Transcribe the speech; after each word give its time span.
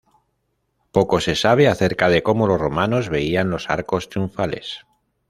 Poco 0.91 1.19
se 1.21 1.35
sabe 1.35 1.67
acerca 1.67 2.09
de 2.09 2.23
cómo 2.23 2.47
los 2.47 2.59
romanos 2.59 3.09
veían 3.09 3.51
los 3.51 3.69
arcos 3.69 4.09
triunfales. 4.09 4.83